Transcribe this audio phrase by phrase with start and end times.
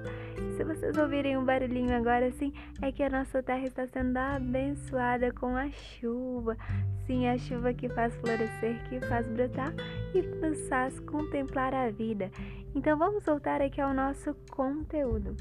[0.55, 5.31] Se vocês ouvirem um barulhinho agora, assim, é que a nossa terra está sendo abençoada
[5.31, 6.57] com a chuva.
[7.05, 9.73] Sim, a chuva que faz florescer, que faz brotar
[10.15, 12.31] e nos faz contemplar a vida.
[12.73, 15.35] Então vamos voltar aqui ao nosso conteúdo.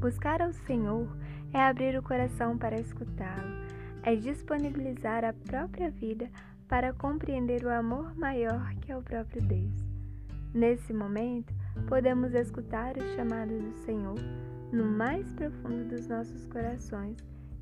[0.00, 1.14] Buscar ao Senhor
[1.52, 3.67] é abrir o coração para escutá-lo
[4.08, 6.30] é disponibilizar a própria vida
[6.66, 9.84] para compreender o amor maior que é o próprio Deus.
[10.54, 11.52] Nesse momento,
[11.86, 14.18] podemos escutar o chamado do Senhor
[14.72, 17.18] no mais profundo dos nossos corações,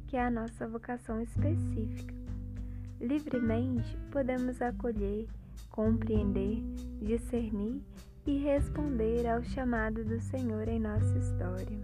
[0.06, 2.14] que é a nossa vocação específica.
[3.00, 5.26] Livremente podemos acolher,
[5.68, 6.62] compreender,
[7.02, 7.82] discernir
[8.24, 11.80] e responder ao chamado do Senhor em nossa história.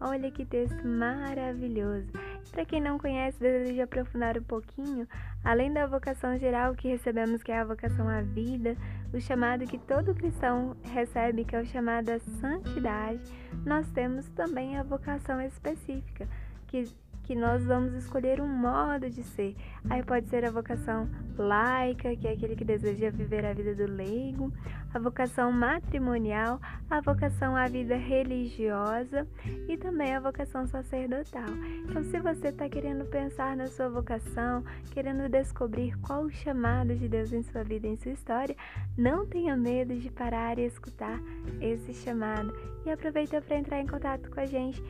[0.00, 2.33] Olha que texto maravilhoso!
[2.50, 5.08] Para quem não conhece, desejo aprofundar um pouquinho,
[5.44, 8.76] além da vocação geral que recebemos, que é a vocação à vida,
[9.12, 13.20] o chamado que todo cristão recebe, que é o chamado à santidade,
[13.64, 16.28] nós temos também a vocação específica,
[16.66, 16.84] que
[17.24, 19.56] que nós vamos escolher um modo de ser.
[19.88, 23.90] Aí pode ser a vocação laica, que é aquele que deseja viver a vida do
[23.90, 24.52] leigo,
[24.92, 29.26] a vocação matrimonial, a vocação à vida religiosa
[29.68, 31.48] e também a vocação sacerdotal.
[31.88, 34.62] Então, se você está querendo pensar na sua vocação,
[34.92, 38.56] querendo descobrir qual o chamado de Deus em sua vida, em sua história,
[38.96, 41.18] não tenha medo de parar e escutar
[41.60, 42.54] esse chamado
[42.84, 44.82] e aproveita para entrar em contato com a gente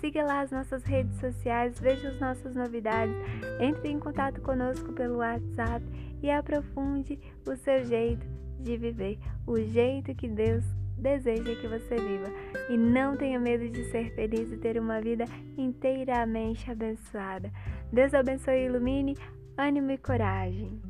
[0.00, 3.14] Siga lá as nossas redes sociais, veja as nossas novidades,
[3.60, 5.84] entre em contato conosco pelo WhatsApp
[6.22, 8.26] e aprofunde o seu jeito
[8.60, 10.64] de viver, o jeito que Deus
[10.98, 12.30] deseja que você viva.
[12.68, 15.24] E não tenha medo de ser feliz e ter uma vida
[15.56, 17.50] inteiramente abençoada.
[17.92, 19.16] Deus abençoe e ilumine,
[19.56, 20.80] ânimo e coragem.